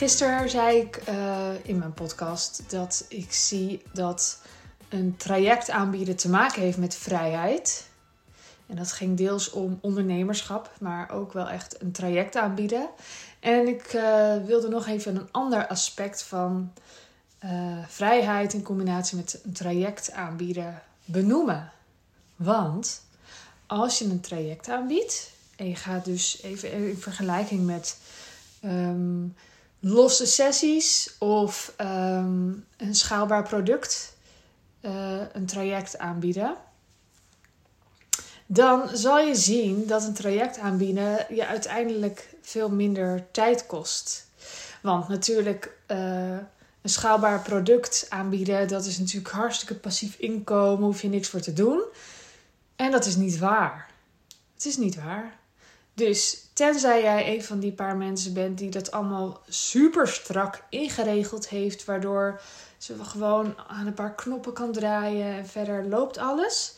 [0.00, 4.40] Gisteren zei ik eh, in mijn podcast dat ik zie dat
[4.88, 7.88] een traject aanbieden te maken heeft met vrijheid.
[8.66, 12.88] En dat ging deels om ondernemerschap, maar ook wel echt een traject aanbieden.
[13.40, 16.72] En ik eh, wilde nog even een ander aspect van
[17.44, 21.70] uh, vrijheid in combinatie met een traject aanbieden benoemen.
[22.36, 23.02] Want
[23.66, 27.98] als je een traject aanbiedt en je gaat dus even in vergelijking met
[28.60, 29.24] ehm,
[29.80, 34.16] losse sessies of ehm, een schaalbaar product,
[34.80, 36.56] uh, een traject aanbieden.
[38.46, 44.28] Dan zal je zien dat een traject aanbieden je uiteindelijk veel minder tijd kost.
[44.82, 46.36] Want natuurlijk, uh,
[46.82, 51.52] een schaalbaar product aanbieden, dat is natuurlijk hartstikke passief inkomen, hoef je niks voor te
[51.52, 51.82] doen.
[52.76, 53.90] En dat is niet waar.
[54.54, 55.39] Het is niet waar.
[56.00, 61.48] Dus tenzij jij een van die paar mensen bent die dat allemaal super strak ingeregeld
[61.48, 62.40] heeft, waardoor
[62.78, 66.74] ze gewoon aan een paar knoppen kan draaien en verder loopt alles.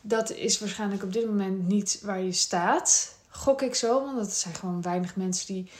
[0.00, 3.14] Dat is waarschijnlijk op dit moment niet waar je staat.
[3.28, 5.70] Gok ik zo, want dat zijn gewoon weinig mensen die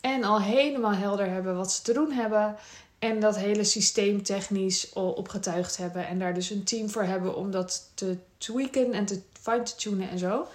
[0.00, 2.56] en al helemaal helder hebben wat ze te doen hebben.
[2.98, 6.06] En dat hele systeem technisch opgetuigd hebben.
[6.06, 10.18] En daar dus een team voor hebben om dat te tweaken en te fine-tunen en
[10.18, 10.46] zo.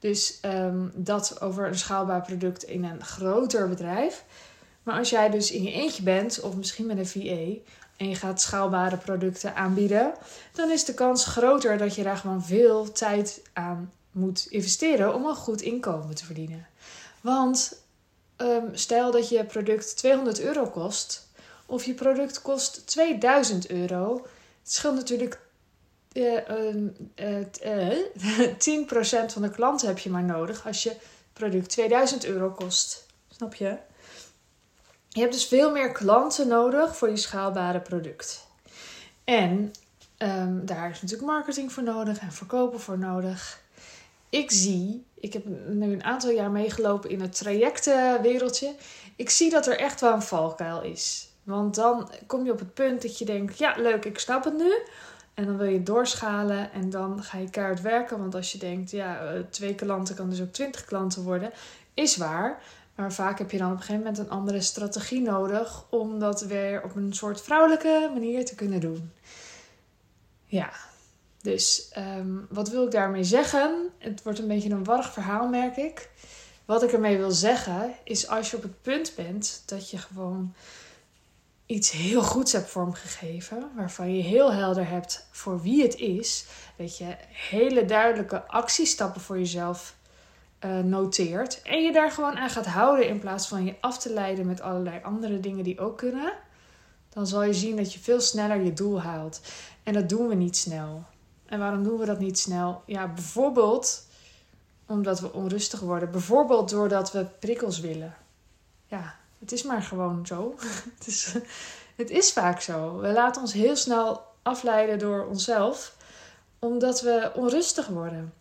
[0.00, 4.24] Dus ehm, dat over een schaalbaar product in een groter bedrijf.
[4.82, 7.60] Maar als jij dus in je eentje bent, of misschien met een VA,
[7.96, 10.12] en je gaat schaalbare producten aanbieden,
[10.52, 15.24] dan is de kans groter dat je daar gewoon veel tijd aan moet investeren om
[15.26, 16.66] een goed inkomen te verdienen.
[17.20, 17.82] Want
[18.36, 21.28] um, stel dat je product 200 euro kost,
[21.66, 24.14] of je product kost 2000 euro.
[24.62, 25.40] Het scheelt natuurlijk
[26.18, 26.18] 10%
[29.32, 30.96] van de klanten heb je maar nodig als je
[31.32, 33.06] product 2000 euro kost.
[33.30, 33.76] Snap je?
[35.08, 38.46] Je hebt dus veel meer klanten nodig voor je schaalbare product.
[39.24, 39.72] En
[40.18, 43.60] um, daar is natuurlijk marketing voor nodig en verkopen voor nodig.
[44.28, 48.74] Ik zie, ik heb nu een aantal jaar meegelopen in het trajectenwereldje.
[49.16, 51.28] Ik zie dat er echt wel een valkuil is.
[51.42, 54.56] Want dan kom je op het punt dat je denkt: ja, leuk, ik snap het
[54.56, 54.72] nu.
[55.40, 58.18] En dan wil je doorschalen en dan ga je keihard werken.
[58.18, 61.52] Want als je denkt, ja, eh, twee klanten kan dus ook twintig klanten worden,
[61.94, 62.62] is waar.
[62.94, 66.40] Maar vaak heb je dan op een gegeven moment een andere strategie nodig om dat
[66.40, 69.12] weer op een soort vrouwelijke manier te kunnen doen.
[70.44, 70.70] Ja,
[71.42, 73.88] dus um, wat wil ik daarmee zeggen?
[73.98, 76.10] Het wordt een beetje een warrig verhaal, merk ik.
[76.64, 80.54] Wat ik ermee wil zeggen is als je op het punt bent dat je gewoon
[81.70, 86.98] iets heel goeds hebt vormgegeven, waarvan je heel helder hebt voor wie het is, dat
[86.98, 89.96] je hele duidelijke actiestappen voor jezelf
[90.64, 94.12] uh, noteert en je daar gewoon aan gaat houden in plaats van je af te
[94.12, 96.32] leiden met allerlei andere dingen die ook kunnen,
[97.08, 99.40] dan zal je zien dat je veel sneller je doel haalt.
[99.82, 101.04] En dat doen we niet snel.
[101.46, 102.82] En waarom doen we dat niet snel?
[102.86, 104.06] Ja, bijvoorbeeld
[104.86, 106.10] omdat we onrustig worden.
[106.10, 108.14] Bijvoorbeeld doordat we prikkels willen.
[108.86, 110.54] Ja, het is maar gewoon zo.
[110.98, 111.34] het, is,
[111.96, 112.98] het is vaak zo.
[112.98, 115.96] We laten ons heel snel afleiden door onszelf,
[116.58, 118.32] omdat we onrustig worden.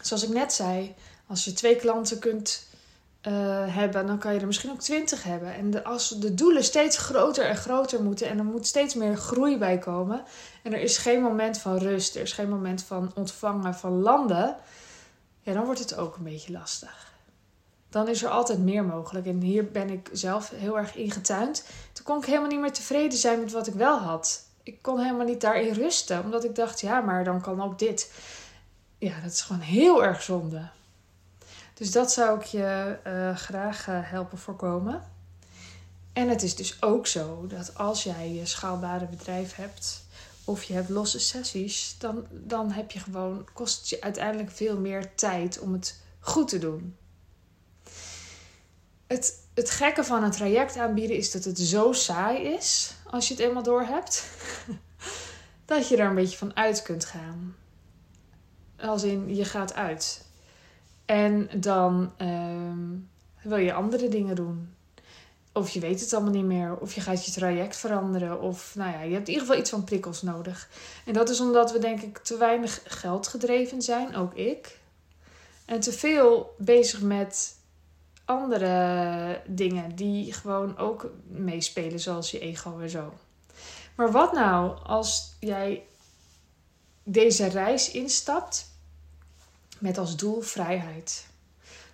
[0.00, 0.94] Zoals ik net zei,
[1.26, 2.66] als je twee klanten kunt
[3.22, 3.32] uh,
[3.74, 5.54] hebben, dan kan je er misschien ook twintig hebben.
[5.54, 9.58] En als de doelen steeds groter en groter moeten en er moet steeds meer groei
[9.58, 10.22] bij komen.
[10.62, 14.56] En er is geen moment van rust, er is geen moment van ontvangen van landen.
[15.40, 17.13] Ja, dan wordt het ook een beetje lastig
[17.94, 19.26] dan is er altijd meer mogelijk.
[19.26, 21.64] En hier ben ik zelf heel erg ingetuind.
[21.92, 24.46] Toen kon ik helemaal niet meer tevreden zijn met wat ik wel had.
[24.62, 28.12] Ik kon helemaal niet daarin rusten, omdat ik dacht, ja, maar dan kan ook dit.
[28.98, 30.68] Ja, dat is gewoon heel erg zonde.
[31.74, 35.02] Dus dat zou ik je uh, graag uh, helpen voorkomen.
[36.12, 40.04] En het is dus ook zo dat als jij je schaalbare bedrijf hebt
[40.44, 44.78] of je hebt losse sessies, dan, dan heb je gewoon, kost het je uiteindelijk veel
[44.78, 46.96] meer tijd om het goed te doen
[49.14, 53.34] het, het gekke van een traject aanbieden is dat het zo saai is, als je
[53.34, 54.24] het eenmaal door hebt,
[55.64, 57.56] dat je er een beetje van uit kunt gaan.
[58.80, 60.24] Als in, je gaat uit.
[61.04, 62.88] En dan ehm,
[63.42, 64.74] wil je andere dingen doen.
[65.52, 66.76] Of je weet het allemaal niet meer.
[66.76, 68.40] Of je gaat je traject veranderen.
[68.40, 70.68] Of nou ja, je hebt in ieder geval iets van prikkels nodig.
[71.04, 74.78] En dat is omdat we denk ik te weinig geld gedreven zijn, ook ik.
[75.64, 77.54] En te veel bezig met
[78.24, 83.12] andere dingen die gewoon ook meespelen, zoals je ego en zo.
[83.94, 85.86] Maar wat nou als jij
[87.02, 88.70] deze reis instapt
[89.78, 91.26] met als doel vrijheid?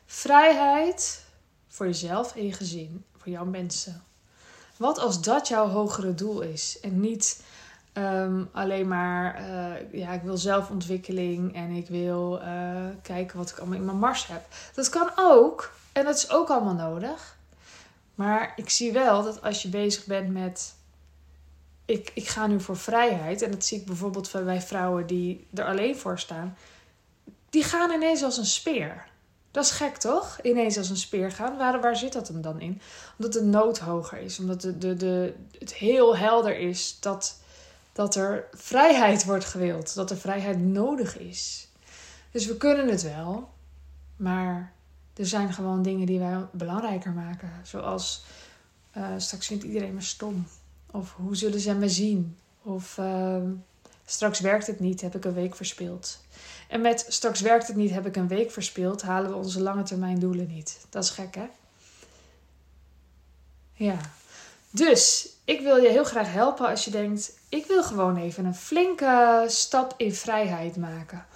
[0.07, 1.25] Vrijheid
[1.69, 3.05] voor jezelf en je gezin.
[3.17, 4.03] voor jouw mensen.
[4.77, 7.43] Wat als dat jouw hogere doel is en niet
[7.93, 13.59] ehm, alleen maar, uh, ja, ik wil zelfontwikkeling en ik wil uh, kijken wat ik
[13.59, 14.47] allemaal in mijn mars heb.
[14.75, 17.39] Dat kan ook en dat is ook allemaal nodig.
[18.15, 20.75] Maar ik zie wel dat als je bezig bent met
[21.91, 23.43] ik, ik ga nu voor vrijheid.
[23.43, 26.57] En dat zie ik bijvoorbeeld bij vrouwen die er alleen voor staan.
[27.51, 29.09] Die gaan ineens als een speer.
[29.51, 30.39] Dat is gek toch?
[30.43, 31.57] Ineens als een speer gaan.
[31.57, 32.81] Waar, waar zit dat hem dan in?
[33.19, 34.39] Omdat de nood hoger is.
[34.39, 37.41] Omdat de, de, de, het heel helder is dat,
[37.93, 39.95] dat er vrijheid wordt gewild.
[39.95, 41.69] Dat er vrijheid nodig is.
[42.31, 43.49] Dus we kunnen het wel.
[44.17, 44.73] Maar
[45.17, 47.53] er zijn gewoon dingen die wij belangrijker maken.
[47.63, 48.25] Zoals
[48.97, 50.47] uh, straks vindt iedereen me stom.
[50.91, 52.37] Of hoe zullen ze me zien?
[52.63, 53.51] Of ehm,
[54.05, 56.25] straks werkt het niet, heb ik een week verspeeld.
[56.69, 59.83] En met straks werkt het niet, heb ik een week verspeeld, halen we onze lange
[59.83, 60.87] termijn doelen niet.
[60.89, 61.47] Dat is gek, hè?
[63.73, 63.97] Ja.
[64.71, 68.55] Dus ik wil je heel graag helpen als je denkt: ik wil gewoon even een
[68.55, 71.27] flinke stap in vrijheid maken.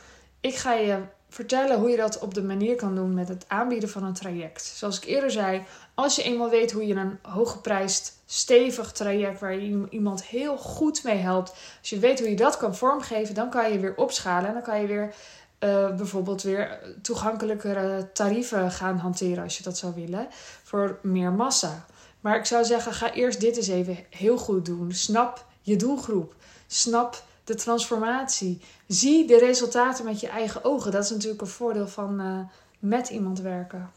[0.41, 1.03] Ik ga je
[1.35, 4.65] vertellen hoe je dat op de manier kan doen met het aanbieden van een traject.
[4.65, 5.63] Zoals ik eerder zei,
[5.95, 11.05] als je eenmaal weet hoe je een hooggeprijsd, stevig traject waar je iemand heel goed
[11.05, 11.51] mee helpt,
[11.81, 14.63] als je weet hoe je dat kan vormgeven, dan kan je weer opschalen en dan
[14.63, 15.15] kan je weer
[15.61, 20.27] uh, bijvoorbeeld weer toegankelijkere tarieven gaan hanteren als je dat zou willen
[20.63, 21.87] voor meer massa.
[22.21, 24.93] Maar ik zou zeggen, ga eerst dit eens even heel goed doen.
[24.93, 26.35] Snap je doelgroep.
[26.67, 28.61] Snap de transformatie.
[28.87, 30.93] Zie de resultaten met je eigen ogen.
[30.93, 32.39] Dat is natuurlijk een voordeel van uh,
[32.79, 33.91] met iemand werken.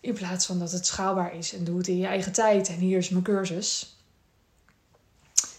[0.00, 2.68] In plaats van dat het schaalbaar is en doe het in je eigen tijd.
[2.68, 3.96] En hier is mijn cursus.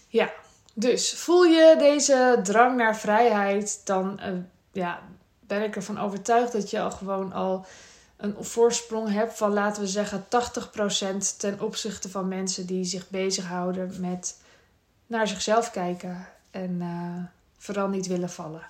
[0.08, 0.32] Ja,
[0.74, 4.28] dus voel je deze drang naar vrijheid, dan uh,
[4.72, 5.02] ja,
[5.40, 7.66] ben ik ervan overtuigd dat je al gewoon al
[8.16, 10.26] een voorsprong hebt van, laten we zeggen, 80%
[11.38, 14.38] ten opzichte van mensen die zich bezighouden met
[15.06, 17.24] naar zichzelf kijken en uh,
[17.58, 18.66] vooral niet willen vallen.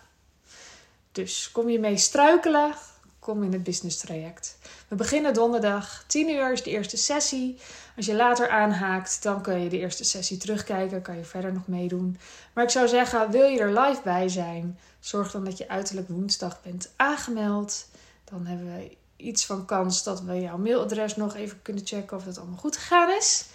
[1.13, 2.75] Dus kom je mee struikelen,
[3.19, 4.59] kom in het business traject.
[4.89, 7.59] We beginnen donderdag, 10 uur is de eerste sessie.
[7.97, 11.67] Als je later aanhaakt, dan kun je de eerste sessie terugkijken, kan je verder nog
[11.67, 12.19] meedoen.
[12.53, 16.09] Maar ik zou zeggen, wil je er live bij zijn, zorg dan dat je uiterlijk
[16.09, 17.87] woensdag bent aangemeld.
[18.25, 22.25] Dan hebben we iets van kans dat we jouw mailadres nog even kunnen checken of
[22.25, 23.47] dat allemaal goed gegaan is.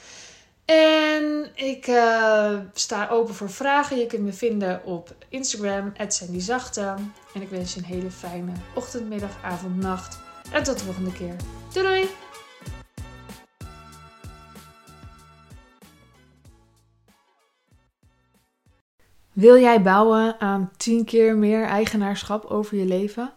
[0.70, 3.98] En ik uh, sta open voor vragen.
[3.98, 5.94] Je kunt me vinden op Instagram,
[6.38, 6.96] Zachte.
[7.34, 10.20] En ik wens je een hele fijne ochtend, middag, avond, nacht.
[10.52, 11.36] En tot de volgende keer.
[11.74, 12.10] Doei doei!
[19.34, 23.34] Wil jij bouwen aan 10 keer meer eigenaarschap over je leven?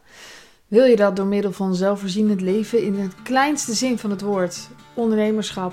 [0.68, 4.68] Wil je dat door middel van zelfvoorzienend leven in het kleinste zin van het woord,
[4.94, 5.72] ondernemerschap